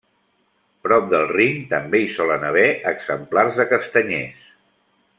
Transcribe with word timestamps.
Prop 0.85 1.11
del 1.11 1.25
Rin 1.33 1.59
també 1.75 2.01
hi 2.05 2.07
solen 2.15 2.47
haver 2.49 2.65
exemplars 2.95 3.61
de 3.63 3.71
castanyers. 3.75 4.43